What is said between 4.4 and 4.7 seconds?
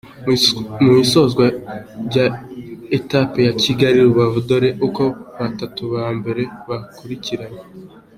dore